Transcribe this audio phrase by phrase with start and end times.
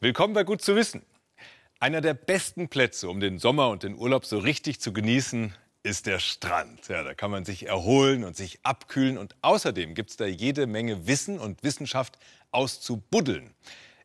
[0.00, 1.02] Willkommen bei Gut zu wissen.
[1.80, 5.52] Einer der besten Plätze, um den Sommer und den Urlaub so richtig zu genießen,
[5.82, 6.86] ist der Strand.
[6.86, 9.18] Ja, da kann man sich erholen und sich abkühlen.
[9.18, 12.16] Und außerdem gibt es da jede Menge Wissen und Wissenschaft
[12.52, 13.56] auszubuddeln.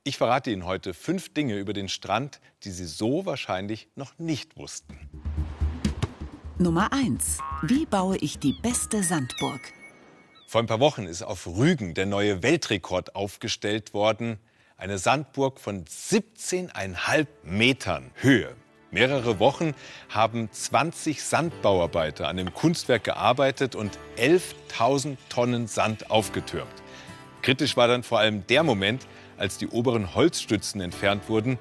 [0.04, 4.58] Ich verrate Ihnen heute fünf Dinge über den Strand, die Sie so wahrscheinlich noch nicht
[4.58, 4.98] wussten.
[6.58, 7.38] Nummer 1.
[7.62, 9.62] Wie baue ich die beste Sandburg?
[10.48, 14.40] Vor ein paar Wochen ist auf Rügen der neue Weltrekord aufgestellt worden.
[14.84, 18.54] Eine Sandburg von 17,5 Metern Höhe.
[18.92, 19.72] Mehrere Wochen
[20.10, 26.68] haben 20 Sandbauarbeiter an dem Kunstwerk gearbeitet und 11.000 Tonnen Sand aufgetürmt.
[27.44, 31.60] Kritisch war dann vor allem der Moment, als die oberen Holzstützen entfernt wurden.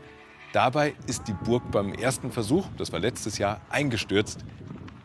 [0.52, 4.40] Dabei ist die Burg beim ersten Versuch, das war letztes Jahr, eingestürzt.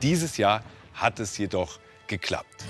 [0.02, 0.63] Dieses Jahr
[0.95, 2.65] hat es jedoch geklappt.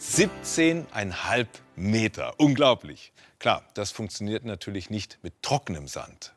[0.00, 2.34] 17,5 Meter.
[2.38, 3.12] Unglaublich.
[3.38, 6.34] Klar, das funktioniert natürlich nicht mit trockenem Sand.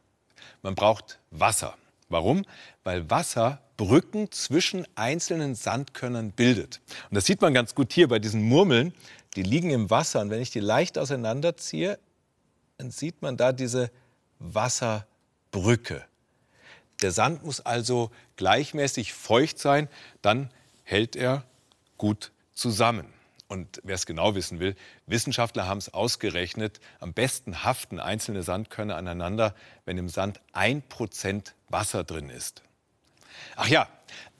[0.62, 1.78] Man braucht Wasser.
[2.08, 2.46] Warum?
[2.84, 6.82] Weil Wasser Brücken zwischen einzelnen Sandkörnern bildet.
[7.10, 8.94] Und das sieht man ganz gut hier bei diesen Murmeln.
[9.36, 10.22] Die liegen im Wasser.
[10.22, 12.00] Und wenn ich die leicht auseinanderziehe,
[12.78, 13.92] dann sieht man da diese
[14.40, 16.06] Wasserbrücke.
[17.02, 19.88] Der Sand muss also gleichmäßig feucht sein,
[20.22, 20.50] dann
[20.84, 21.44] hält er
[21.98, 23.14] gut zusammen.
[23.50, 24.76] Und wer es genau wissen will,
[25.08, 29.56] Wissenschaftler haben es ausgerechnet, am besten haften einzelne Sandkörner aneinander,
[29.86, 32.62] wenn im Sand ein Prozent Wasser drin ist.
[33.56, 33.90] Ach ja,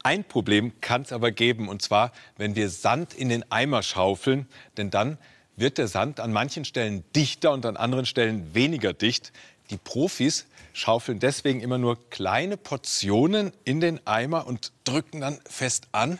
[0.04, 4.48] ein Problem kann es aber geben, und zwar, wenn wir Sand in den Eimer schaufeln,
[4.78, 5.18] denn dann
[5.56, 9.34] wird der Sand an manchen Stellen dichter und an anderen Stellen weniger dicht.
[9.72, 15.88] Die Profis schaufeln deswegen immer nur kleine Portionen in den Eimer und drücken dann fest
[15.94, 16.20] an.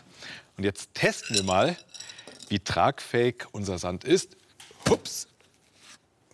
[0.56, 1.76] Und jetzt testen wir mal,
[2.50, 4.36] wie tragfähig unser Sand ist.
[4.88, 5.28] Ups.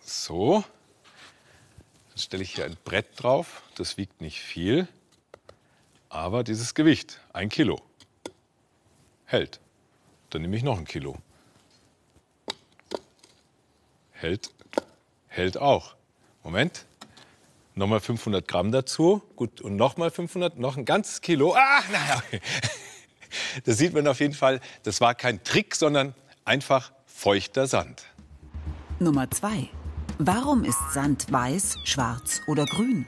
[0.02, 0.64] So.
[2.08, 3.62] Dann stelle ich hier ein Brett drauf.
[3.74, 4.88] Das wiegt nicht viel.
[6.08, 7.82] Aber dieses Gewicht, ein Kilo,
[9.26, 9.60] hält.
[10.30, 11.18] Dann nehme ich noch ein Kilo.
[14.12, 14.50] Hält,
[15.28, 15.94] hält auch.
[16.42, 16.86] Moment.
[17.74, 19.20] Nochmal 500 Gramm dazu.
[19.36, 21.54] Gut, und nochmal 500, noch ein ganzes Kilo.
[21.54, 22.22] Ah, naja.
[23.64, 24.60] Das sieht man auf jeden Fall.
[24.82, 26.14] Das war kein Trick, sondern
[26.44, 28.04] einfach feuchter Sand.
[28.98, 29.68] Nummer 2.
[30.18, 33.06] Warum ist Sand weiß, schwarz oder grün?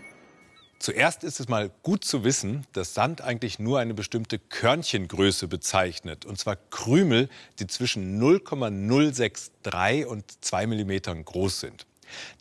[0.78, 6.24] Zuerst ist es mal gut zu wissen, dass Sand eigentlich nur eine bestimmte Körnchengröße bezeichnet.
[6.24, 11.86] Und zwar Krümel, die zwischen 0,063 und 2 mm groß sind.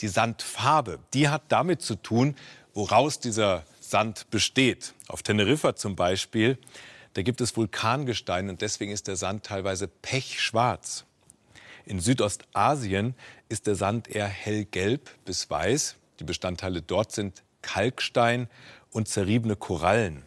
[0.02, 2.36] Die Sandfarbe, die hat damit zu tun,
[2.74, 4.94] woraus dieser Sand besteht.
[5.08, 6.60] Auf Teneriffa zum Beispiel
[7.18, 11.04] da gibt es Vulkangestein und deswegen ist der Sand teilweise pechschwarz.
[11.84, 13.16] In Südostasien
[13.50, 15.96] ist der Sand eher hellgelb bis weiß.
[16.20, 18.48] Die Bestandteile dort sind Kalkstein
[18.92, 20.26] und zerriebene Korallen.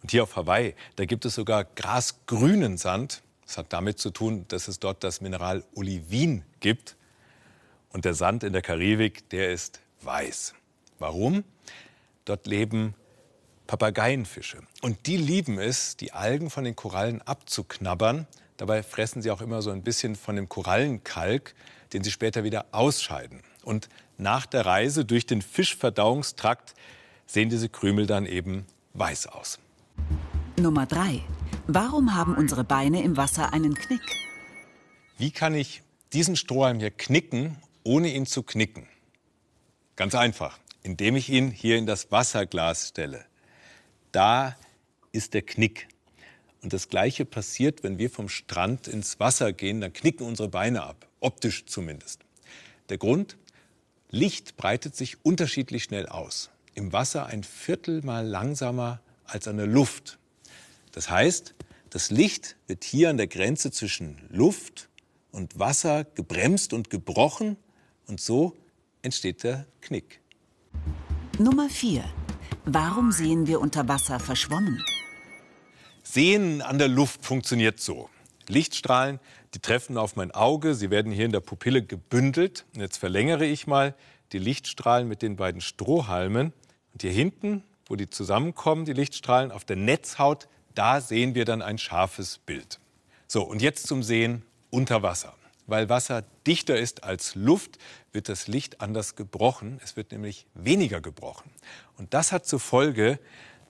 [0.00, 3.24] Und hier auf Hawaii, da gibt es sogar grasgrünen Sand.
[3.44, 6.94] Das hat damit zu tun, dass es dort das Mineral Olivin gibt.
[7.90, 10.54] Und der Sand in der Karibik, der ist weiß.
[11.00, 11.42] Warum?
[12.26, 12.94] Dort leben
[13.68, 14.62] Papageienfische.
[14.80, 18.26] Und die lieben es, die Algen von den Korallen abzuknabbern.
[18.56, 21.54] Dabei fressen sie auch immer so ein bisschen von dem Korallenkalk,
[21.92, 23.42] den sie später wieder ausscheiden.
[23.62, 26.74] Und nach der Reise durch den Fischverdauungstrakt
[27.26, 28.64] sehen diese Krümel dann eben
[28.94, 29.58] weiß aus.
[30.58, 31.20] Nummer 3.
[31.66, 34.00] Warum haben unsere Beine im Wasser einen Knick?
[35.18, 35.82] Wie kann ich
[36.14, 38.88] diesen Strohhalm hier knicken, ohne ihn zu knicken?
[39.94, 43.27] Ganz einfach, indem ich ihn hier in das Wasserglas stelle
[44.12, 44.56] da
[45.12, 45.88] ist der Knick.
[46.62, 50.82] Und das Gleiche passiert, wenn wir vom Strand ins Wasser gehen, dann knicken unsere Beine
[50.82, 52.20] ab, optisch zumindest.
[52.88, 53.36] Der Grund?
[54.10, 56.50] Licht breitet sich unterschiedlich schnell aus.
[56.74, 60.18] Im Wasser ein Viertel mal langsamer als an der Luft.
[60.92, 61.54] Das heißt,
[61.90, 64.88] das Licht wird hier an der Grenze zwischen Luft
[65.30, 67.56] und Wasser gebremst und gebrochen
[68.06, 68.56] und so
[69.02, 70.20] entsteht der Knick.
[71.38, 72.04] Nummer 4.
[72.70, 74.84] Warum sehen wir unter Wasser verschwommen?
[76.02, 78.10] Sehen an der Luft funktioniert so.
[78.46, 79.20] Lichtstrahlen,
[79.54, 82.66] die treffen auf mein Auge, sie werden hier in der Pupille gebündelt.
[82.74, 83.94] Jetzt verlängere ich mal
[84.32, 86.52] die Lichtstrahlen mit den beiden Strohhalmen.
[86.92, 91.62] Und hier hinten, wo die zusammenkommen, die Lichtstrahlen auf der Netzhaut, da sehen wir dann
[91.62, 92.80] ein scharfes Bild.
[93.26, 95.37] So, und jetzt zum Sehen unter Wasser.
[95.68, 97.78] Weil Wasser dichter ist als Luft,
[98.10, 99.78] wird das Licht anders gebrochen.
[99.84, 101.50] Es wird nämlich weniger gebrochen.
[101.98, 103.20] Und das hat zur Folge,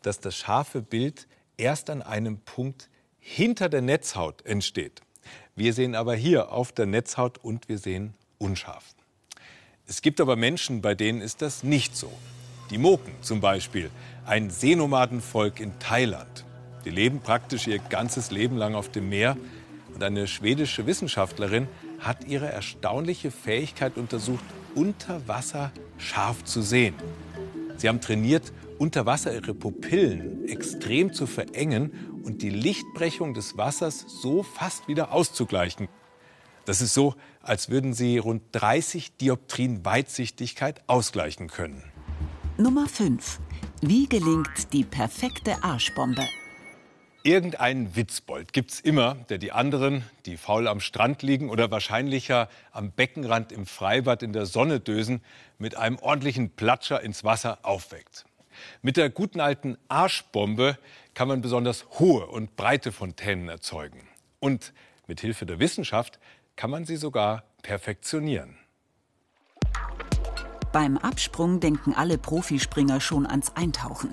[0.03, 5.03] dass das scharfe Bild erst an einem Punkt hinter der Netzhaut entsteht.
[5.57, 8.95] Wir sehen aber hier auf der Netzhaut und wir sehen unscharf.
[9.89, 12.13] Es gibt aber Menschen, bei denen ist das nicht so.
[12.71, 13.91] Die Moken zum Beispiel,
[14.25, 16.45] ein Seenomadenvolk in Thailand.
[16.85, 19.37] Die leben praktisch ihr ganzes Leben lang auf dem Meer.
[19.95, 21.67] Und eine schwedische Wissenschaftlerin
[21.99, 26.95] hat ihre erstaunliche Fähigkeit untersucht, unter Wasser scharf zu sehen.
[27.77, 34.05] Sie haben trainiert, unter Wasser ihre Pupillen extrem zu verengen und die Lichtbrechung des Wassers
[34.23, 35.89] so fast wieder auszugleichen.
[36.65, 41.83] Das ist so, als würden sie rund 30 Dioptrien Weitsichtigkeit ausgleichen können.
[42.59, 43.41] Nummer 5.
[43.81, 46.27] Wie gelingt die perfekte Arschbombe?
[47.29, 52.91] Irgendeinen Witzbold gibt's immer, der die anderen, die faul am Strand liegen oder wahrscheinlicher am
[52.91, 55.21] Beckenrand im Freibad in der Sonne dösen,
[55.59, 58.25] mit einem ordentlichen Platscher ins Wasser aufweckt.
[58.81, 60.79] Mit der guten alten Arschbombe
[61.13, 64.09] kann man besonders hohe und breite Fontänen erzeugen.
[64.41, 64.73] Und
[65.07, 66.19] mit Hilfe der Wissenschaft
[66.57, 68.57] kann man sie sogar perfektionieren.
[70.73, 74.09] Beim Absprung denken alle Profispringer schon ans Eintauchen.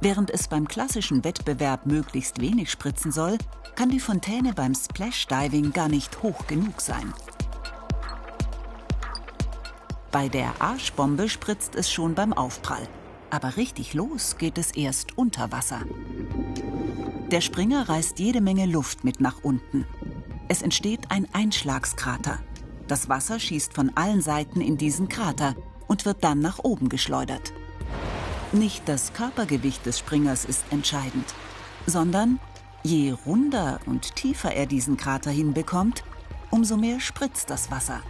[0.00, 3.38] Während es beim klassischen Wettbewerb möglichst wenig spritzen soll,
[3.74, 7.12] kann die Fontäne beim Splash-Diving gar nicht hoch genug sein.
[10.10, 12.88] Bei der Arschbombe spritzt es schon beim Aufprall.
[13.28, 15.80] Aber richtig los geht es erst unter Wasser.
[17.30, 19.84] Der Springer reißt jede Menge Luft mit nach unten.
[20.48, 22.38] Es entsteht ein Einschlagskrater.
[22.86, 25.56] Das Wasser schießt von allen Seiten in diesen Krater
[25.88, 27.52] und wird dann nach oben geschleudert.
[28.56, 31.26] Nicht das Körpergewicht des Springers ist entscheidend,
[31.84, 32.40] sondern
[32.82, 36.04] je runder und tiefer er diesen Krater hinbekommt,
[36.50, 38.02] umso mehr spritzt das Wasser.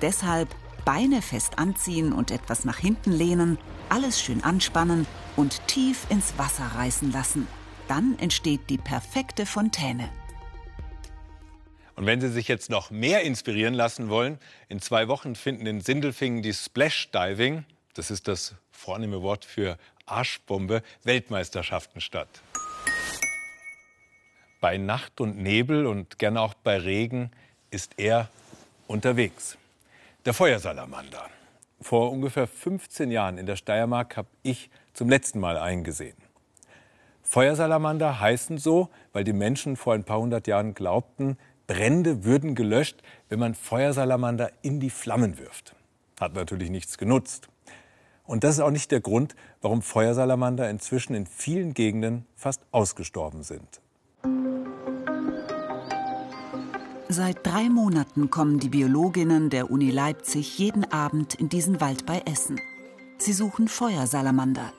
[0.00, 0.48] Deshalb
[0.86, 3.58] Beine fest anziehen und etwas nach hinten lehnen,
[3.90, 7.46] alles schön anspannen und tief ins Wasser reißen lassen.
[7.88, 10.08] Dann entsteht die perfekte Fontäne.
[11.94, 14.38] Und wenn Sie sich jetzt noch mehr inspirieren lassen wollen,
[14.70, 19.78] in zwei Wochen finden in Sindelfingen die Splash Diving, das ist das vornehme Wort für
[20.06, 22.28] Arschbombe, Weltmeisterschaften statt.
[24.60, 27.30] Bei Nacht und Nebel und gerne auch bei Regen
[27.70, 28.28] ist er
[28.86, 29.56] unterwegs.
[30.24, 31.28] Der Feuersalamander.
[31.80, 36.16] Vor ungefähr 15 Jahren in der Steiermark habe ich zum letzten Mal eingesehen.
[37.22, 41.36] Feuersalamander heißen so, weil die Menschen vor ein paar hundert Jahren glaubten,
[41.66, 45.74] Brände würden gelöscht, wenn man Feuersalamander in die Flammen wirft.
[46.20, 47.48] Hat natürlich nichts genutzt.
[48.26, 53.42] Und das ist auch nicht der Grund, warum Feuersalamander inzwischen in vielen Gegenden fast ausgestorben
[53.42, 53.80] sind.
[57.08, 62.22] Seit drei Monaten kommen die Biologinnen der Uni Leipzig jeden Abend in diesen Wald bei
[62.24, 62.58] Essen.
[63.18, 64.72] Sie suchen Feuersalamander.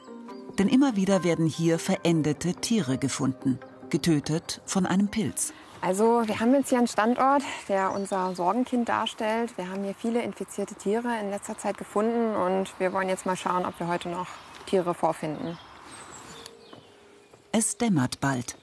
[0.57, 3.59] Denn immer wieder werden hier verendete Tiere gefunden,
[3.89, 5.53] getötet von einem Pilz.
[5.85, 9.55] Also wir haben jetzt hier einen Standort, der unser Sorgenkind darstellt.
[9.55, 13.35] Wir haben hier viele infizierte Tiere in letzter Zeit gefunden und wir wollen jetzt mal
[13.35, 14.25] schauen, ob wir heute noch
[14.65, 15.59] Tiere vorfinden.
[17.51, 18.57] Es dämmert bald.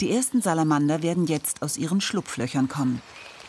[0.00, 3.02] Die ersten Salamander werden jetzt aus ihren Schlupflöchern kommen.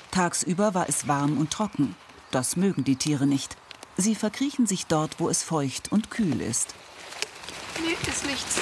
[0.10, 1.96] Tagsüber war es warm und trocken.
[2.32, 3.58] Das mögen die Tiere nicht.
[3.96, 6.74] Sie verkriechen sich dort, wo es feucht und kühl ist.
[7.80, 8.62] Nee, ist nichts.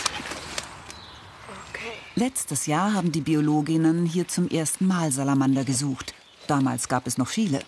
[2.17, 6.15] Letztes Jahr haben die Biologinnen hier zum ersten Mal Salamander gesucht.
[6.47, 7.59] Damals gab es noch viele.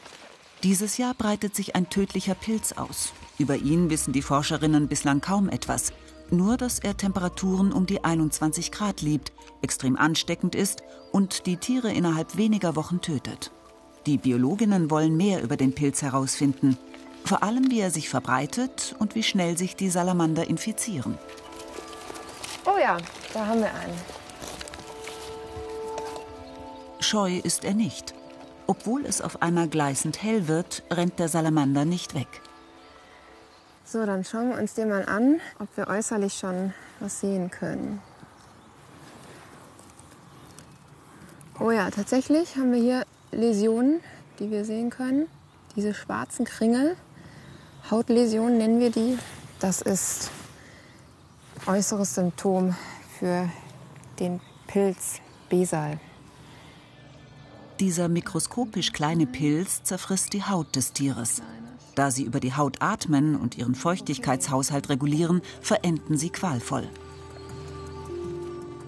[0.64, 3.14] Dieses Jahr breitet sich ein tödlicher Pilz aus.
[3.38, 5.94] Über ihn wissen die Forscherinnen bislang kaum etwas.
[6.32, 11.94] Nur, dass er Temperaturen um die 21 Grad liebt, extrem ansteckend ist und die Tiere
[11.94, 13.52] innerhalb weniger Wochen tötet.
[14.08, 16.76] Die Biologinnen wollen mehr über den Pilz herausfinden.
[17.24, 21.20] Vor allem, wie er sich verbreitet und wie schnell sich die Salamander infizieren.
[22.66, 22.98] Oh ja,
[23.32, 23.94] da haben wir einen.
[27.10, 28.14] Scheu ist er nicht.
[28.68, 32.28] Obwohl es auf einmal gleißend hell wird, rennt der Salamander nicht weg.
[33.84, 38.00] So, dann schauen wir uns den mal an, ob wir äußerlich schon was sehen können.
[41.60, 44.02] Oh ja, tatsächlich haben wir hier Läsionen,
[44.38, 45.26] die wir sehen können.
[45.76, 46.96] Diese schwarzen Kringel,
[47.90, 49.18] Hautläsionen nennen wir die.
[49.60, 50.30] Das ist
[51.66, 52.76] äußeres Symptom
[53.18, 53.50] für
[54.20, 56.00] den Pilz Besal.
[57.80, 61.42] Dieser mikroskopisch kleine Pilz zerfrisst die Haut des Tieres.
[61.96, 66.90] Da sie über die Haut atmen und ihren Feuchtigkeitshaushalt regulieren, verenden sie qualvoll.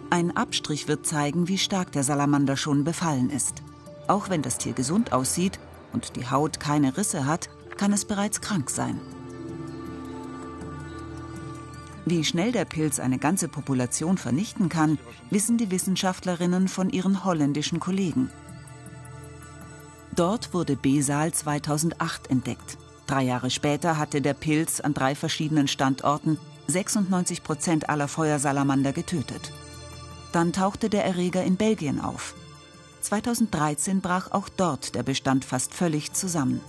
[0.09, 3.63] Ein Abstrich wird zeigen, wie stark der Salamander schon befallen ist.
[4.07, 5.57] Auch wenn das Tier gesund aussieht
[5.93, 8.99] und die Haut keine Risse hat, kann es bereits krank sein.
[12.05, 14.97] Wie schnell der Pilz eine ganze Population vernichten kann,
[15.29, 18.29] wissen die Wissenschaftlerinnen von ihren holländischen Kollegen.
[20.15, 22.77] Dort wurde Besal 2008 entdeckt.
[23.07, 26.37] Drei Jahre später hatte der Pilz an drei verschiedenen Standorten
[26.67, 29.51] 96 Prozent aller Feuersalamander getötet.
[30.31, 32.35] Dann tauchte der Erreger in Belgien auf.
[33.01, 36.61] 2013 brach auch dort der Bestand fast völlig zusammen.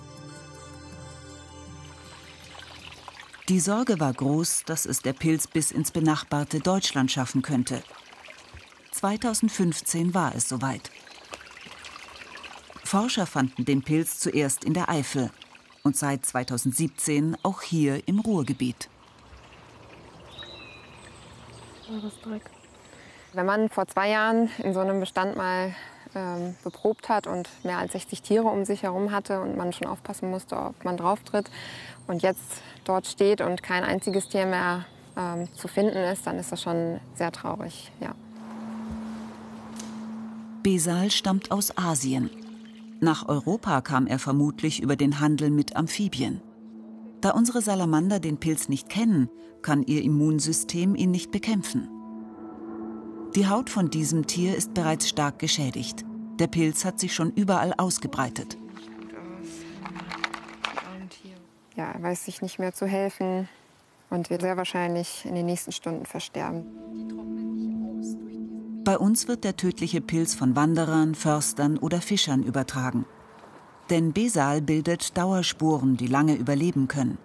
[3.48, 7.82] Die Sorge war groß, dass es der Pilz bis ins benachbarte Deutschland schaffen könnte.
[8.92, 10.90] 2015 war es soweit.
[12.92, 15.30] Forscher fanden den Pilz zuerst in der Eifel
[15.82, 18.90] und seit 2017 auch hier im Ruhrgebiet.
[23.32, 25.74] Wenn man vor zwei Jahren in so einem Bestand mal
[26.14, 29.86] ähm, beprobt hat und mehr als 60 Tiere um sich herum hatte und man schon
[29.86, 31.50] aufpassen musste, ob man drauf tritt
[32.06, 34.84] und jetzt dort steht und kein einziges Tier mehr
[35.16, 37.90] ähm, zu finden ist, dann ist das schon sehr traurig.
[38.00, 38.14] Ja.
[40.62, 42.41] Besal stammt aus Asien.
[43.02, 46.40] Nach Europa kam er vermutlich über den Handel mit Amphibien.
[47.20, 49.28] Da unsere Salamander den Pilz nicht kennen,
[49.60, 51.88] kann ihr Immunsystem ihn nicht bekämpfen.
[53.34, 56.04] Die Haut von diesem Tier ist bereits stark geschädigt.
[56.38, 58.56] Der Pilz hat sich schon überall ausgebreitet.
[61.74, 63.48] Ja, er weiß sich nicht mehr zu helfen
[64.10, 67.51] und wird sehr wahrscheinlich in den nächsten Stunden versterben.
[68.84, 73.04] Bei uns wird der tödliche Pilz von Wanderern, Förstern oder Fischern übertragen.
[73.90, 77.18] Denn Besal bildet Dauerspuren, die lange überleben können.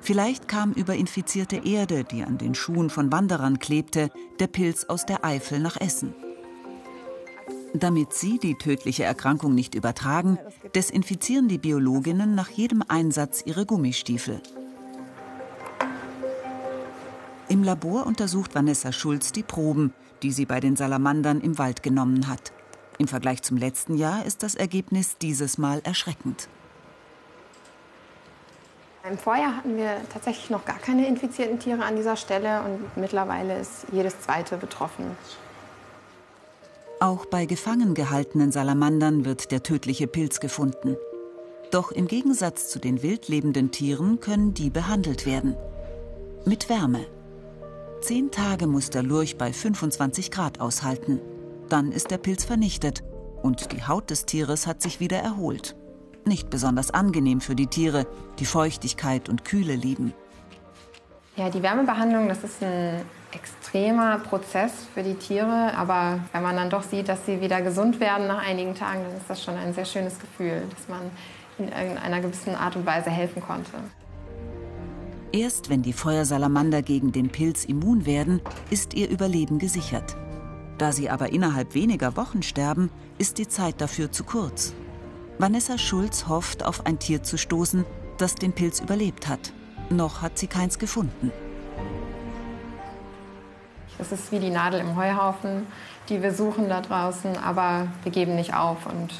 [0.00, 5.04] Vielleicht kam über infizierte Erde, die an den Schuhen von Wanderern klebte, der Pilz aus
[5.04, 6.14] der Eifel nach Essen.
[7.74, 10.38] Damit sie die tödliche Erkrankung nicht übertragen,
[10.74, 14.40] desinfizieren die Biologinnen nach jedem Einsatz ihre Gummistiefel.
[17.68, 22.50] Labor untersucht Vanessa Schulz die Proben, die sie bei den Salamandern im Wald genommen hat.
[22.96, 26.48] Im Vergleich zum letzten Jahr ist das Ergebnis dieses Mal erschreckend.
[29.06, 33.58] Im Vorjahr hatten wir tatsächlich noch gar keine infizierten Tiere an dieser Stelle und mittlerweile
[33.58, 35.04] ist jedes zweite betroffen.
[37.00, 40.96] Auch bei gefangen gehaltenen Salamandern wird der tödliche Pilz gefunden.
[41.70, 45.54] Doch im Gegensatz zu den wild lebenden Tieren können die behandelt werden.
[46.46, 47.04] Mit Wärme.
[48.00, 51.20] Zehn Tage muss der Lurch bei 25 Grad aushalten.
[51.68, 53.02] Dann ist der Pilz vernichtet
[53.42, 55.74] und die Haut des Tieres hat sich wieder erholt.
[56.24, 58.06] Nicht besonders angenehm für die Tiere,
[58.38, 60.14] die Feuchtigkeit und Kühle lieben.
[61.36, 63.02] Ja, die Wärmebehandlung, das ist ein
[63.32, 65.74] extremer Prozess für die Tiere.
[65.76, 69.16] Aber wenn man dann doch sieht, dass sie wieder gesund werden nach einigen Tagen, dann
[69.16, 71.10] ist das schon ein sehr schönes Gefühl, dass man
[71.58, 73.72] in irgendeiner gewissen Art und Weise helfen konnte.
[75.32, 80.16] Erst wenn die Feuersalamander gegen den Pilz immun werden, ist ihr Überleben gesichert.
[80.78, 84.72] Da sie aber innerhalb weniger Wochen sterben, ist die Zeit dafür zu kurz.
[85.38, 87.84] Vanessa Schulz hofft, auf ein Tier zu stoßen,
[88.16, 89.52] das den Pilz überlebt hat.
[89.90, 91.30] Noch hat sie keins gefunden.
[93.98, 95.66] Es ist wie die Nadel im Heuhaufen,
[96.08, 99.12] die wir suchen da draußen, aber wir geben nicht auf und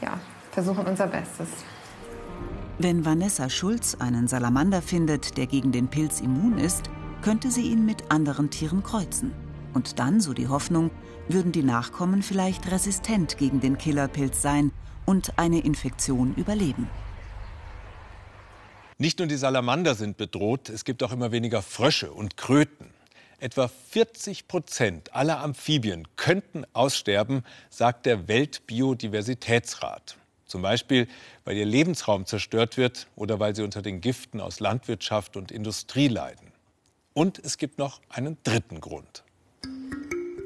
[0.00, 0.18] ja,
[0.50, 1.48] versuchen unser Bestes.
[2.82, 6.84] Wenn Vanessa Schulz einen Salamander findet, der gegen den Pilz immun ist,
[7.20, 9.32] könnte sie ihn mit anderen Tieren kreuzen.
[9.74, 10.90] Und dann, so die Hoffnung,
[11.28, 14.72] würden die Nachkommen vielleicht resistent gegen den Killerpilz sein
[15.04, 16.88] und eine Infektion überleben.
[18.96, 22.86] Nicht nur die Salamander sind bedroht, es gibt auch immer weniger Frösche und Kröten.
[23.40, 30.16] Etwa 40 Prozent aller Amphibien könnten aussterben, sagt der Weltbiodiversitätsrat.
[30.50, 31.06] Zum Beispiel,
[31.44, 36.08] weil ihr Lebensraum zerstört wird oder weil sie unter den Giften aus Landwirtschaft und Industrie
[36.08, 36.48] leiden.
[37.14, 39.22] Und es gibt noch einen dritten Grund.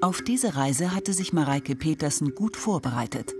[0.02, 3.32] Auf diese Reise hatte sich Mareike Petersen gut vorbereitet.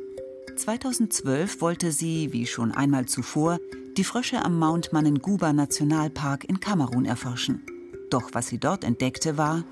[0.56, 3.59] 2012 wollte sie, wie schon einmal zuvor,
[3.99, 7.61] die Frösche am Mount Manenguba Nationalpark in Kamerun erforschen.
[8.09, 9.64] Doch was sie dort entdeckte, war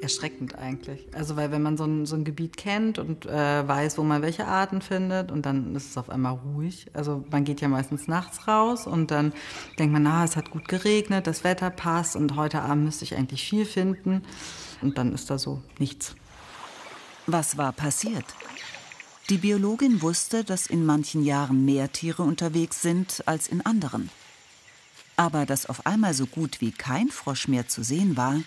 [0.00, 1.06] erschreckend eigentlich.
[1.12, 4.22] Also weil wenn man so ein, so ein Gebiet kennt und äh, weiß, wo man
[4.22, 6.86] welche Arten findet und dann ist es auf einmal ruhig.
[6.92, 9.32] Also man geht ja meistens nachts raus und dann
[9.78, 13.16] denkt man, na, es hat gut geregnet, das Wetter passt und heute Abend müsste ich
[13.16, 14.22] eigentlich viel finden
[14.82, 16.14] und dann ist da so nichts.
[17.26, 18.24] Was war passiert?
[19.28, 24.08] Die Biologin wusste, dass in manchen Jahren mehr Tiere unterwegs sind als in anderen.
[25.16, 28.40] Aber dass auf einmal so gut wie kein Frosch mehr zu sehen war,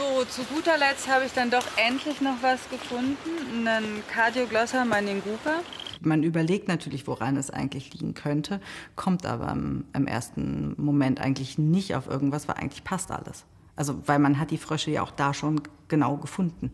[0.00, 5.60] so, zu guter Letzt habe ich dann doch endlich noch was gefunden, einen Cardioglossa maninguca.
[6.00, 8.60] Man überlegt natürlich, woran es eigentlich liegen könnte,
[8.96, 13.44] kommt aber im, im, ersten Moment eigentlich nicht auf irgendwas, weil eigentlich passt alles.
[13.76, 16.70] Also, weil man hat die Frösche ja auch da schon genau gefunden.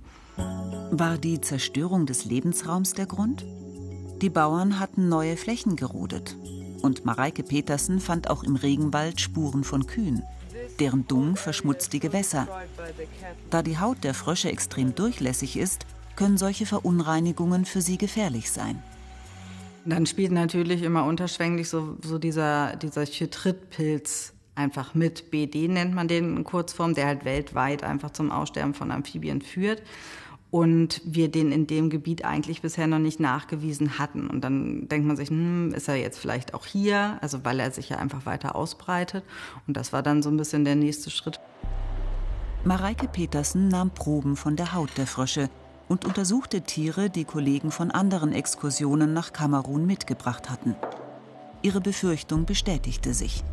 [0.91, 3.45] War die Zerstörung des Lebensraums der Grund?
[4.23, 6.37] Die Bauern hatten neue Flächen gerodet.
[6.83, 10.23] Und Mareike Petersen fand auch im Regenwald Spuren von Kühen.
[10.79, 12.47] Deren Dung verschmutzt die Gewässer.
[13.51, 18.83] Da die Haut der Frösche extrem durchlässig ist, können solche Verunreinigungen für sie gefährlich sein.
[19.85, 25.31] Dann spielt natürlich immer unterschwänglich so, so dieser, dieser Chytridpilz einfach mit.
[25.31, 29.83] BD nennt man den in Kurzform, der halt weltweit einfach zum Aussterben von Amphibien führt
[30.57, 34.27] und wir den in dem Gebiet eigentlich bisher noch nicht nachgewiesen hatten.
[34.27, 37.71] Und dann denkt man sich, hm, ist er jetzt vielleicht auch hier, also weil er
[37.73, 39.23] sich ja einfach weiter ausbreitet.
[39.67, 41.41] Und das war dann so ein bisschen der nächste Schritt.
[42.65, 45.51] Mareike Petersen nahm Proben von der Haut der Frösche
[45.89, 50.75] und untersuchte Tiere, die Kollegen von anderen Exkursionen nach Kamerun mitgebracht hatten.
[51.61, 53.45] Ihre Befürchtung bestätigte sich.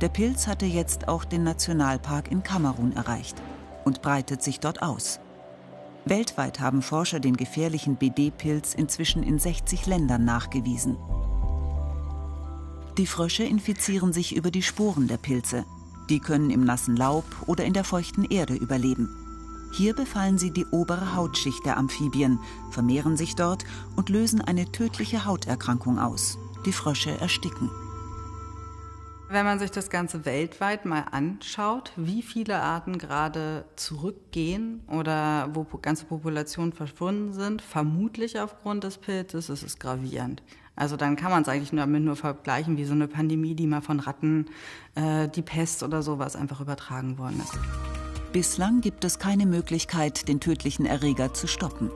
[0.00, 3.36] Der Pilz hatte jetzt auch den Nationalpark in Kamerun erreicht
[3.84, 5.20] und breitet sich dort aus.
[6.08, 10.96] Weltweit haben Forscher den gefährlichen BD-Pilz inzwischen in 60 Ländern nachgewiesen.
[12.96, 15.64] Die Frösche infizieren sich über die Sporen der Pilze.
[16.08, 19.08] Die können im nassen Laub oder in der feuchten Erde überleben.
[19.72, 22.38] Hier befallen sie die obere Hautschicht der Amphibien,
[22.70, 23.64] vermehren sich dort
[23.96, 26.38] und lösen eine tödliche Hauterkrankung aus.
[26.64, 27.68] Die Frösche ersticken.
[29.28, 35.64] Wenn man sich das Ganze weltweit mal anschaut, wie viele Arten gerade zurückgehen oder wo
[35.82, 40.44] ganze Populationen verschwunden sind, vermutlich aufgrund des Pilzes, ist es gravierend.
[40.76, 43.66] Also dann kann man es eigentlich nur damit nur vergleichen wie so eine Pandemie, die
[43.66, 44.46] mal von Ratten,
[44.94, 47.58] äh, die Pest oder sowas einfach übertragen worden ist.
[48.32, 51.90] Bislang gibt es keine Möglichkeit, den tödlichen Erreger zu stoppen.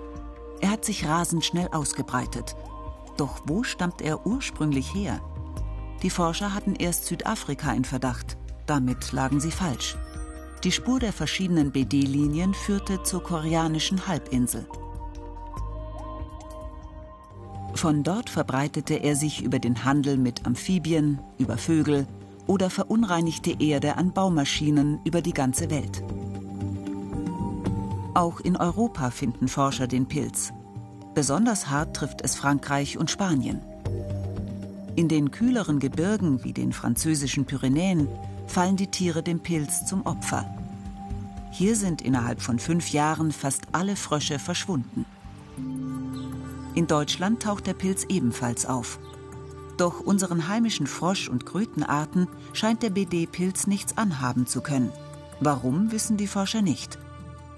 [0.60, 2.56] Er hat sich rasend schnell ausgebreitet.
[3.18, 5.20] Doch wo stammt er ursprünglich her?
[6.02, 8.36] Die Forscher hatten erst Südafrika in Verdacht.
[8.66, 9.96] Damit lagen sie falsch.
[10.64, 14.66] Die Spur der verschiedenen BD-Linien führte zur koreanischen Halbinsel.
[17.74, 22.06] Von dort verbreitete er sich über den Handel mit Amphibien, über Vögel
[22.46, 26.02] oder verunreinigte Erde an Baumaschinen über die ganze Welt.
[28.12, 30.52] Auch in Europa finden Forscher den Pilz.
[31.14, 33.60] Besonders hart trifft es Frankreich und Spanien.
[35.00, 38.06] In den kühleren Gebirgen wie den französischen Pyrenäen
[38.46, 40.44] fallen die Tiere dem Pilz zum Opfer.
[41.50, 45.06] Hier sind innerhalb von fünf Jahren fast alle Frösche verschwunden.
[46.74, 48.98] In Deutschland taucht der Pilz ebenfalls auf.
[49.78, 54.92] Doch unseren heimischen Frosch- und Krötenarten scheint der BD-Pilz nichts anhaben zu können.
[55.40, 56.98] Warum, wissen die Forscher nicht.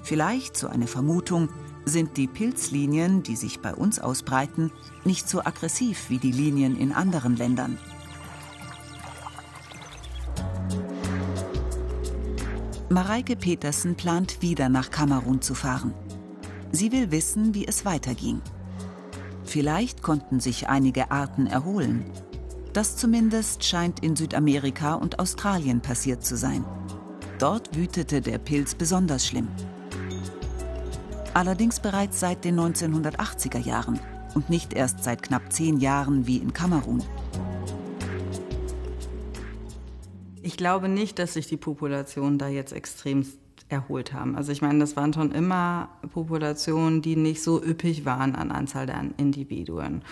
[0.05, 1.49] Vielleicht, so eine Vermutung,
[1.85, 4.71] sind die Pilzlinien, die sich bei uns ausbreiten,
[5.05, 7.79] nicht so aggressiv wie die Linien in anderen Ländern.
[12.89, 15.95] Mareike Petersen plant wieder nach Kamerun zu fahren.
[16.73, 18.43] Sie will wissen, wie es weiterging.
[19.45, 22.05] Vielleicht konnten sich einige Arten erholen.
[22.73, 26.65] Das zumindest scheint in Südamerika und Australien passiert zu sein.
[27.39, 29.49] Dort wütete der Pilz besonders schlimm.
[31.35, 33.99] Allerdings bereits seit den 1980er Jahren
[34.35, 37.03] und nicht erst seit knapp zehn Jahren wie in Kamerun.
[40.43, 43.25] Ich glaube nicht, dass sich die Populationen da jetzt extrem
[43.69, 44.37] erholt haben.
[44.37, 48.85] Also ich meine, das waren schon immer Populationen, die nicht so üppig waren an Anzahl
[48.85, 50.03] der Individuen.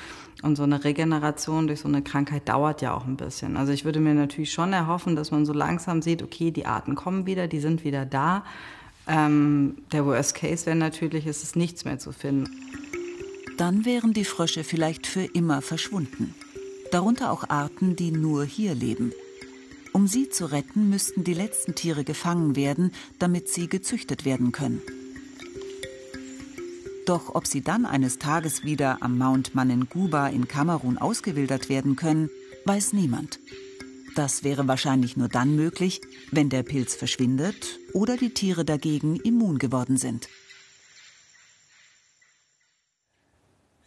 [0.43, 3.59] Und so eine Regeneration durch so eine Krankheit dauert ja auch ein bisschen.
[3.59, 6.95] Also ich würde mir natürlich schon erhoffen, dass man so langsam sieht, okay, die Arten
[6.95, 8.45] kommen wieder, die sind wieder da.
[9.13, 12.49] Ähm, der Worst Case wäre natürlich, es ist nichts mehr zu finden.
[13.57, 16.33] Dann wären die Frösche vielleicht für immer verschwunden.
[16.93, 19.13] Darunter auch Arten, die nur hier leben.
[19.93, 24.81] Um sie zu retten, müssten die letzten Tiere gefangen werden, damit sie gezüchtet werden können.
[27.05, 32.31] Doch ob sie dann eines Tages wieder am Mount Manenguba in Kamerun ausgewildert werden können,
[32.65, 33.41] weiß niemand.
[34.17, 39.59] Das wäre wahrscheinlich nur dann möglich, wenn der Pilz verschwindet oder die Tiere dagegen immun
[39.59, 40.29] geworden sind.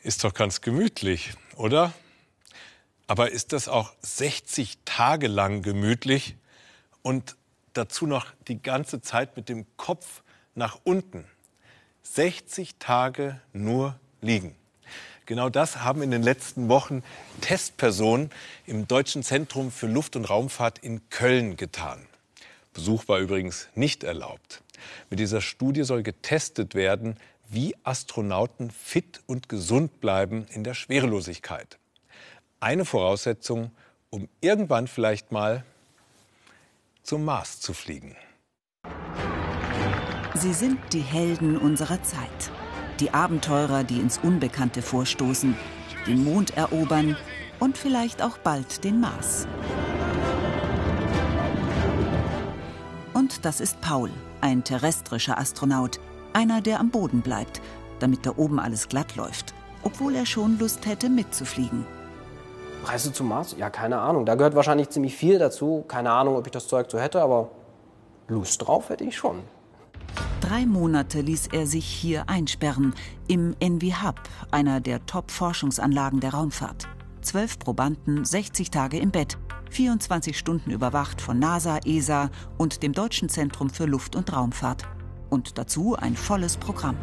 [0.01, 1.93] Ist doch ganz gemütlich, oder?
[3.07, 6.35] Aber ist das auch 60 Tage lang gemütlich
[7.01, 7.35] und
[7.73, 10.23] dazu noch die ganze Zeit mit dem Kopf
[10.55, 11.25] nach unten?
[12.03, 14.55] 60 Tage nur liegen.
[15.25, 17.01] Genau das haben in den letzten Wochen
[17.39, 18.29] Testpersonen
[18.65, 22.05] im Deutschen Zentrum für Luft- und Raumfahrt in Köln getan.
[22.73, 24.61] Besuch war übrigens nicht erlaubt.
[25.09, 31.77] Mit dieser Studie soll getestet werden, wie Astronauten fit und gesund bleiben in der Schwerelosigkeit.
[32.59, 33.71] Eine Voraussetzung,
[34.09, 35.63] um irgendwann vielleicht mal
[37.03, 38.15] zum Mars zu fliegen.
[40.35, 42.51] Sie sind die Helden unserer Zeit.
[42.99, 45.55] Die Abenteurer, die ins Unbekannte vorstoßen,
[46.07, 47.17] den Mond erobern
[47.59, 49.47] Und vielleicht auch bald den Mars.
[53.13, 54.09] Und das ist Paul,
[54.41, 55.99] ein terrestrischer Astronaut,
[56.33, 57.61] einer, der am Boden bleibt,
[57.99, 59.53] damit da oben alles glatt läuft,
[59.83, 61.85] obwohl er schon Lust hätte, mitzufliegen.
[62.83, 63.55] Reise zum Mars?
[63.57, 64.25] Ja, keine Ahnung.
[64.25, 65.85] Da gehört wahrscheinlich ziemlich viel dazu.
[65.87, 67.49] Keine Ahnung, ob ich das Zeug so hätte, aber
[68.27, 69.43] Lust drauf hätte ich schon.
[70.41, 72.93] Drei Monate ließ er sich hier einsperren,
[73.27, 74.21] im Envy Hub,
[74.51, 76.87] einer der Top-Forschungsanlagen der Raumfahrt.
[77.21, 79.37] Zwölf Probanden, 60 Tage im Bett,
[79.69, 84.83] 24 Stunden überwacht von NASA, ESA und dem Deutschen Zentrum für Luft- und Raumfahrt.
[85.29, 86.97] Und dazu ein volles Programm.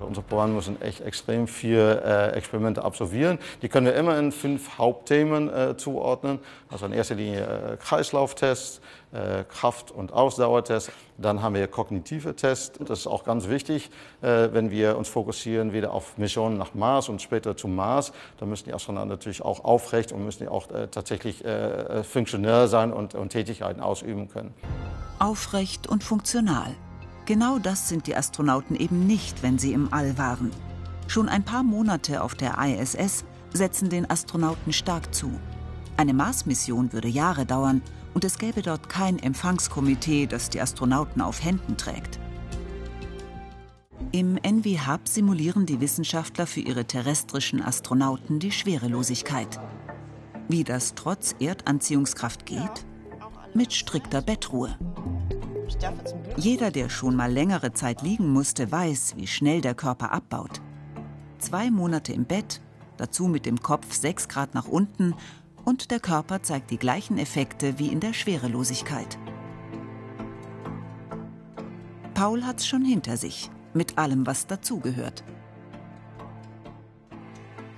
[0.00, 3.38] Unsere Programme müssen echt extrem viele äh, Experimente absolvieren.
[3.62, 6.38] Die können wir immer in fünf Hauptthemen äh, zuordnen.
[6.70, 8.80] Also in erster Linie äh, Kreislauftests,
[9.12, 10.90] äh, Kraft- und Ausdauertests.
[11.18, 12.78] Dann haben wir kognitive Tests.
[12.78, 13.90] Das ist auch ganz wichtig,
[14.22, 18.12] äh, wenn wir uns fokussieren wieder auf Missionen nach Mars und später zum Mars.
[18.38, 21.44] Da müssen die Astronauten natürlich auch aufrecht und müssen auch äh, tatsächlich
[22.02, 24.54] funktionell sein und, und Tätigkeiten ausüben können.
[25.18, 26.74] Aufrecht und funktional.
[27.26, 30.50] Genau das sind die Astronauten eben nicht, wenn sie im All waren.
[31.06, 35.30] Schon ein paar Monate auf der ISS setzen den Astronauten stark zu.
[35.96, 37.82] Eine Mars-Mission würde Jahre dauern
[38.14, 42.18] und es gäbe dort kein Empfangskomitee, das die Astronauten auf Händen trägt.
[44.12, 49.60] Im Envy Hub simulieren die Wissenschaftler für ihre terrestrischen Astronauten die Schwerelosigkeit.
[50.48, 52.86] Wie das trotz Erdanziehungskraft geht?
[53.54, 54.76] Mit strikter Bettruhe.
[56.36, 60.60] Jeder, der schon mal längere Zeit liegen musste, weiß, wie schnell der Körper abbaut.
[61.38, 62.60] Zwei Monate im Bett,
[62.96, 65.14] dazu mit dem Kopf sechs Grad nach unten
[65.64, 69.18] und der Körper zeigt die gleichen Effekte wie in der Schwerelosigkeit.
[72.14, 75.24] Paul hat's schon hinter sich, mit allem, was dazugehört.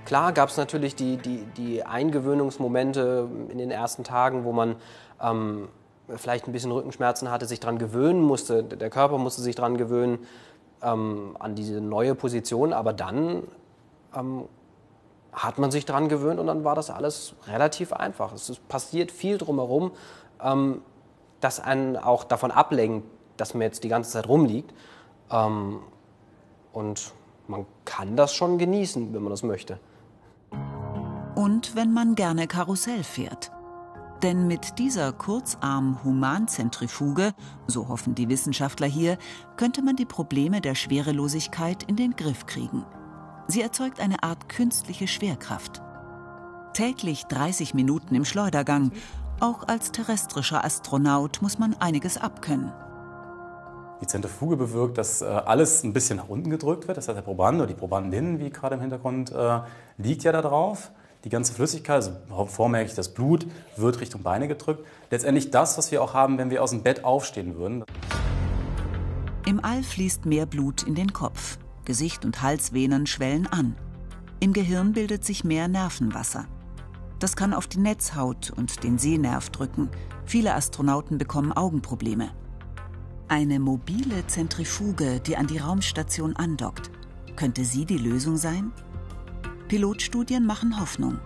[0.05, 4.75] Klar gab es natürlich die, die, die Eingewöhnungsmomente in den ersten Tagen, wo man
[5.21, 5.69] ähm,
[6.17, 10.19] vielleicht ein bisschen Rückenschmerzen hatte, sich daran gewöhnen musste, der Körper musste sich daran gewöhnen,
[10.81, 13.43] ähm, an diese neue Position, aber dann
[14.15, 14.45] ähm,
[15.31, 18.33] hat man sich daran gewöhnt und dann war das alles relativ einfach.
[18.33, 19.91] Es passiert viel drumherum,
[20.41, 20.81] ähm,
[21.39, 24.73] das einen auch davon ablenkt, dass man jetzt die ganze Zeit rumliegt.
[25.31, 25.79] Ähm,
[26.71, 27.13] und
[27.47, 29.79] man kann das schon genießen, wenn man das möchte.
[31.35, 33.51] Und wenn man gerne Karussell fährt.
[34.23, 37.33] Denn mit dieser Kurzarm-Humanzentrifuge,
[37.67, 39.17] so hoffen die Wissenschaftler hier,
[39.57, 42.85] könnte man die Probleme der Schwerelosigkeit in den Griff kriegen.
[43.49, 45.81] Sie erzeugt eine Art künstliche Schwerkraft.
[46.71, 48.93] Täglich 30 Minuten im Schleudergang.
[49.41, 52.71] Auch als terrestrischer Astronaut muss man einiges abkönnen.
[53.99, 56.97] Die Zentrifuge bewirkt, dass äh, alles ein bisschen nach unten gedrückt wird.
[56.97, 59.59] Das heißt, der Proband oder die Probandin, wie gerade im Hintergrund, äh,
[59.97, 64.85] liegt ja da drauf die ganze Flüssigkeit, also vormerklich das Blut, wird Richtung Beine gedrückt.
[65.09, 67.85] Letztendlich das, was wir auch haben, wenn wir aus dem Bett aufstehen würden.
[69.45, 71.57] Im All fließt mehr Blut in den Kopf.
[71.85, 73.75] Gesicht und Halsvenen schwellen an.
[74.39, 76.45] Im Gehirn bildet sich mehr Nervenwasser.
[77.19, 79.89] Das kann auf die Netzhaut und den Sehnerv drücken.
[80.25, 82.31] Viele Astronauten bekommen Augenprobleme.
[83.29, 86.91] Eine mobile Zentrifuge, die an die Raumstation andockt.
[87.35, 88.73] Könnte sie die Lösung sein?
[89.73, 91.19] Pilotstudien machen Hoffnung.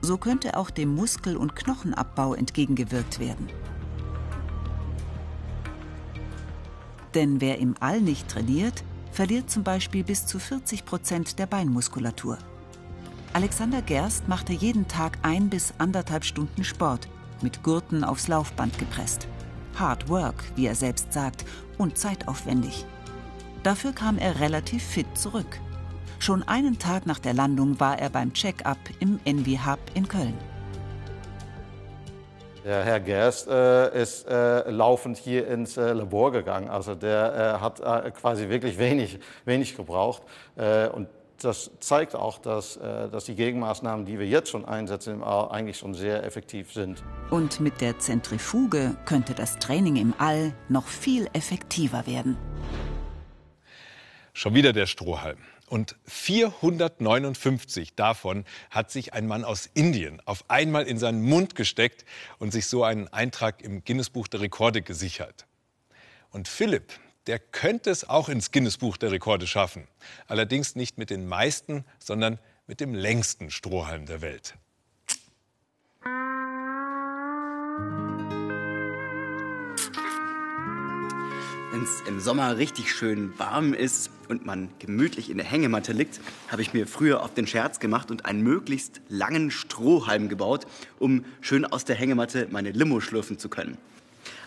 [0.00, 3.48] So könnte auch dem Muskel- und Knochenabbau entgegengewirkt werden.
[7.14, 12.38] Denn wer im All nicht trainiert, verliert zum Beispiel bis zu 40 Prozent der Beinmuskulatur.
[13.32, 17.08] Alexander Gerst machte jeden Tag ein bis anderthalb Stunden Sport,
[17.42, 19.28] mit Gurten aufs Laufband gepresst.
[19.78, 21.44] Hard Work, wie er selbst sagt,
[21.78, 22.86] und zeitaufwendig.
[23.62, 25.60] Dafür kam er relativ fit zurück.
[26.24, 30.32] Schon einen Tag nach der Landung war er beim Check-up im Envy Hub in Köln.
[32.64, 36.70] Der Herr Gerst äh, ist äh, laufend hier ins äh, Labor gegangen.
[36.70, 40.22] Also der äh, hat äh, quasi wirklich wenig, wenig gebraucht.
[40.56, 41.08] Äh, und
[41.42, 46.24] das zeigt auch, dass, dass die Gegenmaßnahmen, die wir jetzt schon einsetzen, eigentlich schon sehr
[46.24, 47.02] effektiv sind.
[47.28, 52.38] Und mit der Zentrifuge könnte das Training im All noch viel effektiver werden.
[54.32, 55.36] Schon wieder der Strohhalm.
[55.74, 62.04] Und 459 davon hat sich ein Mann aus Indien auf einmal in seinen Mund gesteckt
[62.38, 65.46] und sich so einen Eintrag im Guinness-Buch der Rekorde gesichert.
[66.30, 66.92] Und Philipp,
[67.26, 69.88] der könnte es auch ins Guinness-Buch der Rekorde schaffen.
[70.28, 74.54] Allerdings nicht mit den meisten, sondern mit dem längsten Strohhalm der Welt.
[81.74, 86.20] Wenn es im Sommer richtig schön warm ist und man gemütlich in der Hängematte liegt,
[86.46, 90.68] habe ich mir früher oft den Scherz gemacht und einen möglichst langen Strohhalm gebaut,
[91.00, 93.76] um schön aus der Hängematte meine Limo schlürfen zu können.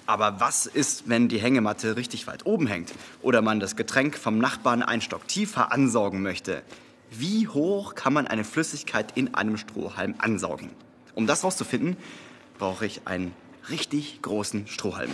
[0.05, 4.37] Aber was ist, wenn die Hängematte richtig weit oben hängt oder man das Getränk vom
[4.37, 6.61] Nachbarn einen Stock tiefer ansaugen möchte?
[7.11, 10.69] Wie hoch kann man eine Flüssigkeit in einem Strohhalm ansaugen?
[11.13, 11.97] Um das herauszufinden,
[12.57, 13.33] brauche ich einen
[13.69, 15.11] richtig großen Strohhalm.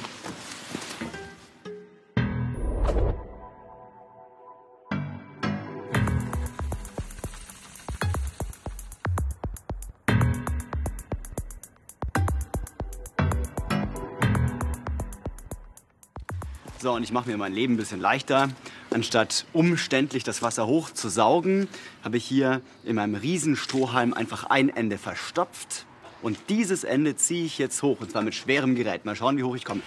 [16.83, 18.49] So, und ich mache mir mein Leben ein bisschen leichter.
[18.89, 21.69] Anstatt umständlich das Wasser hoch zu saugen,
[22.03, 25.85] habe ich hier in meinem Riesenstrohhalm einfach ein Ende verstopft.
[26.21, 29.05] Und dieses Ende ziehe ich jetzt hoch, und zwar mit schwerem Gerät.
[29.05, 29.79] Mal schauen, wie hoch ich komme.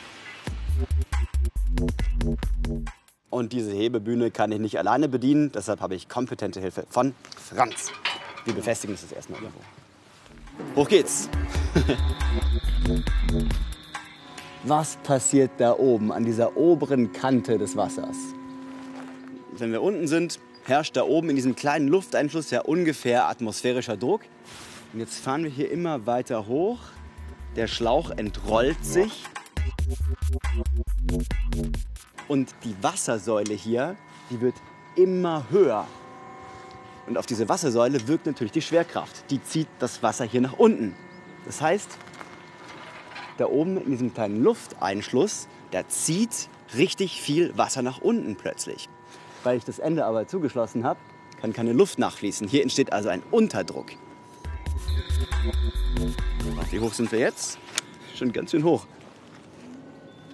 [3.29, 7.93] Und diese Hebebühne kann ich nicht alleine bedienen, deshalb habe ich kompetente Hilfe von Franz.
[8.47, 9.61] Wir befestigen das erstmal irgendwo.
[10.77, 11.29] Hoch geht's.
[14.69, 18.17] Was passiert da oben an dieser oberen Kante des Wassers?
[19.53, 24.23] Wenn wir unten sind, herrscht da oben in diesem kleinen Lufteinfluss ja ungefähr atmosphärischer Druck.
[24.93, 26.81] Und jetzt fahren wir hier immer weiter hoch.
[27.55, 29.23] Der Schlauch entrollt sich.
[32.27, 33.95] Und die Wassersäule hier,
[34.31, 34.57] die wird
[34.97, 35.87] immer höher.
[37.07, 39.31] Und auf diese Wassersäule wirkt natürlich die Schwerkraft.
[39.31, 40.97] Die zieht das Wasser hier nach unten.
[41.45, 41.99] Das heißt,
[43.39, 48.89] da oben in diesem kleinen Lufteinschluss, da zieht richtig viel Wasser nach unten plötzlich.
[49.45, 50.99] Weil ich das Ende aber zugeschlossen habe,
[51.41, 52.49] kann keine Luft nachfließen.
[52.49, 53.93] Hier entsteht also ein Unterdruck.
[56.71, 57.59] Wie hoch sind wir jetzt?
[58.15, 58.87] Schon ganz schön hoch.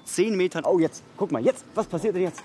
[0.05, 0.65] Zehn Metern.
[0.65, 2.43] Oh, jetzt, guck mal, jetzt, was passiert denn jetzt?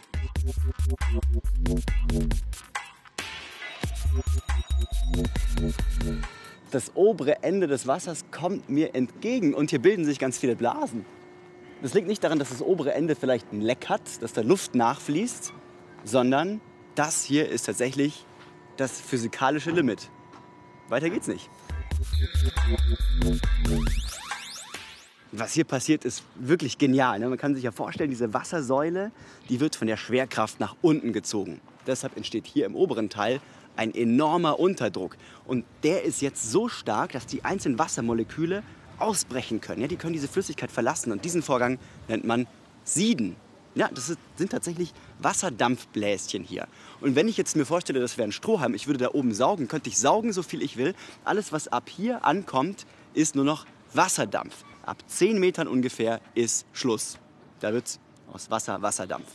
[6.71, 11.05] Das obere Ende des Wassers kommt mir entgegen und hier bilden sich ganz viele Blasen.
[11.81, 14.75] Das liegt nicht daran, dass das obere Ende vielleicht ein Leck hat, dass da Luft
[14.75, 15.53] nachfließt,
[16.03, 16.59] sondern
[16.95, 18.25] das hier ist tatsächlich
[18.77, 20.09] das physikalische Limit.
[20.89, 21.49] Weiter geht's nicht.
[25.31, 27.19] Was hier passiert, ist wirklich genial.
[27.19, 27.27] Ne?
[27.27, 29.11] Man kann sich ja vorstellen, diese Wassersäule,
[29.49, 31.59] die wird von der Schwerkraft nach unten gezogen.
[31.85, 33.41] Deshalb entsteht hier im oberen Teil
[33.77, 35.17] ein enormer Unterdruck.
[35.45, 38.63] Und der ist jetzt so stark, dass die einzelnen Wassermoleküle
[38.99, 39.81] ausbrechen können.
[39.81, 42.47] Ja, die können diese Flüssigkeit verlassen und diesen Vorgang nennt man
[42.83, 43.35] Sieden.
[43.75, 46.67] Ja, das sind tatsächlich Wasserdampfbläschen hier.
[46.99, 49.67] Und wenn ich jetzt mir vorstelle, das wäre ein Strohhalm, ich würde da oben saugen,
[49.67, 50.95] könnte ich saugen, so viel ich will.
[51.23, 54.63] Alles, was ab hier ankommt, ist nur noch Wasserdampf.
[54.83, 57.19] Ab 10 Metern ungefähr ist Schluss.
[57.59, 57.99] Da wird
[58.31, 59.27] aus Wasser Wasserdampf.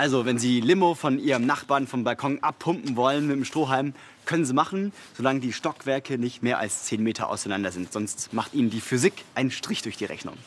[0.00, 3.92] Also, wenn Sie Limo von Ihrem Nachbarn vom Balkon abpumpen wollen mit dem Strohhalm,
[4.24, 7.92] können Sie machen, solange die Stockwerke nicht mehr als 10 Meter auseinander sind.
[7.92, 10.38] Sonst macht Ihnen die Physik einen Strich durch die Rechnung.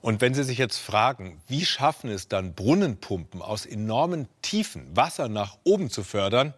[0.00, 5.28] Und wenn Sie sich jetzt fragen, wie schaffen es dann Brunnenpumpen aus enormen Tiefen Wasser
[5.28, 6.54] nach oben zu fördern,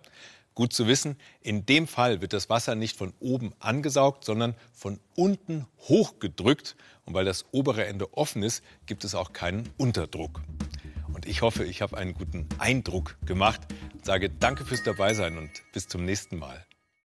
[0.54, 5.00] gut zu wissen, in dem Fall wird das Wasser nicht von oben angesaugt, sondern von
[5.16, 6.76] unten hochgedrückt.
[7.06, 10.42] Und weil das obere Ende offen ist, gibt es auch keinen Unterdruck.
[11.22, 13.60] Und ich hoffe, ich habe einen guten Eindruck gemacht.
[14.02, 16.66] Sage danke fürs Dabeisein und bis zum nächsten Mal.